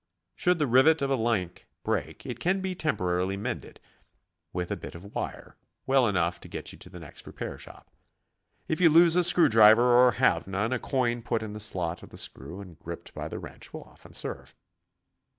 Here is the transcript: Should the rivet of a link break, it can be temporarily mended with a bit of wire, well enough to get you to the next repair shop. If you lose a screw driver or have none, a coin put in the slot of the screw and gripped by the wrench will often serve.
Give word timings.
Should 0.33 0.57
the 0.57 0.65
rivet 0.65 1.03
of 1.03 1.11
a 1.11 1.15
link 1.15 1.67
break, 1.83 2.25
it 2.25 2.39
can 2.39 2.59
be 2.59 2.73
temporarily 2.73 3.37
mended 3.37 3.79
with 4.51 4.71
a 4.71 4.75
bit 4.75 4.95
of 4.95 5.13
wire, 5.13 5.57
well 5.85 6.07
enough 6.07 6.41
to 6.41 6.47
get 6.47 6.71
you 6.73 6.79
to 6.79 6.89
the 6.89 6.99
next 6.99 7.27
repair 7.27 7.59
shop. 7.59 7.91
If 8.67 8.81
you 8.81 8.89
lose 8.89 9.15
a 9.15 9.23
screw 9.23 9.47
driver 9.47 9.93
or 9.95 10.13
have 10.13 10.47
none, 10.47 10.73
a 10.73 10.79
coin 10.79 11.21
put 11.21 11.43
in 11.43 11.53
the 11.53 11.59
slot 11.59 12.01
of 12.01 12.09
the 12.09 12.17
screw 12.17 12.61
and 12.61 12.79
gripped 12.79 13.13
by 13.13 13.27
the 13.27 13.37
wrench 13.37 13.73
will 13.73 13.83
often 13.83 14.13
serve. 14.13 14.55